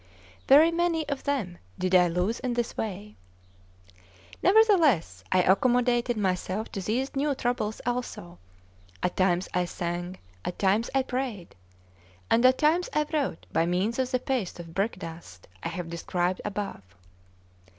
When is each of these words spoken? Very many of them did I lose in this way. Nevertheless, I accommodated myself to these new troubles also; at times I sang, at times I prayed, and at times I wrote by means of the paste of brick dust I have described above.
Very 0.47 0.71
many 0.71 1.07
of 1.09 1.25
them 1.25 1.59
did 1.77 1.93
I 1.93 2.07
lose 2.07 2.39
in 2.39 2.55
this 2.55 2.75
way. 2.75 3.13
Nevertheless, 4.41 5.23
I 5.31 5.43
accommodated 5.43 6.17
myself 6.17 6.71
to 6.71 6.81
these 6.81 7.15
new 7.15 7.35
troubles 7.35 7.81
also; 7.85 8.39
at 9.03 9.15
times 9.15 9.47
I 9.53 9.65
sang, 9.65 10.17
at 10.43 10.57
times 10.57 10.89
I 10.95 11.03
prayed, 11.03 11.53
and 12.31 12.43
at 12.47 12.57
times 12.57 12.89
I 12.95 13.05
wrote 13.13 13.45
by 13.53 13.67
means 13.67 13.99
of 13.99 14.09
the 14.09 14.17
paste 14.17 14.59
of 14.59 14.73
brick 14.73 14.97
dust 14.97 15.47
I 15.61 15.67
have 15.69 15.87
described 15.91 16.41
above. 16.43 16.81